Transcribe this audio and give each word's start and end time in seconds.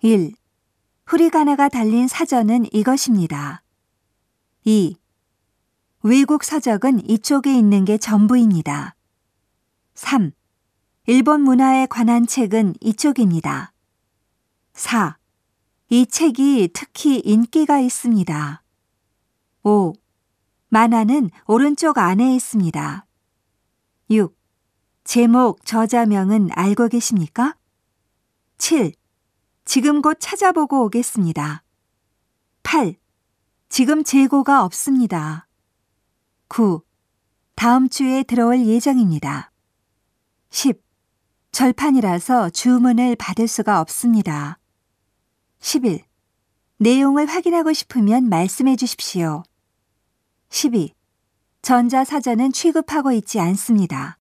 1. 0.00 0.32
후리가나가 1.06 1.68
달린 1.68 2.06
사전은 2.06 2.66
이것입니다. 2.72 3.64
2. 4.62 4.96
외국 6.04 6.44
서적은 6.44 7.04
이쪽에 7.10 7.52
있는 7.52 7.84
게 7.84 7.98
전부입니다. 7.98 8.94
3. 9.96 10.30
일본 11.06 11.40
문화에 11.40 11.86
관한 11.86 12.28
책은 12.28 12.74
이쪽입니다. 12.80 13.72
4. 14.74 15.18
이 15.88 16.06
책이 16.06 16.70
특히 16.72 17.18
인기가 17.18 17.80
있습니다. 17.80 18.62
5. 19.64 19.94
만화는 20.68 21.30
오른쪽 21.48 21.98
안에 21.98 22.36
있습니다. 22.36 23.04
6. 24.10 24.38
제목, 25.02 25.64
저자명은 25.66 26.50
알고 26.52 26.86
계십니까? 26.86 27.56
7. 28.58 28.92
지금 29.68 30.00
곧 30.00 30.16
찾아보고 30.18 30.86
오겠습니다. 30.86 31.62
8. 32.62 32.96
지금 33.68 34.02
재고가 34.02 34.64
없습니다. 34.64 35.46
9. 36.48 36.80
다음 37.54 37.90
주에 37.90 38.22
들어올 38.22 38.64
예정입니다. 38.64 39.52
10. 40.48 40.82
절판이라서 41.52 42.48
주문을 42.48 43.14
받을 43.16 43.46
수가 43.46 43.82
없습니다. 43.82 44.58
11. 45.60 46.02
내용을 46.78 47.26
확인하고 47.26 47.74
싶으면 47.74 48.30
말씀해 48.30 48.74
주십시오. 48.74 49.42
12. 50.48 50.94
전자사전은 51.60 52.52
취급하고 52.52 53.12
있지 53.12 53.38
않습니다. 53.38 54.18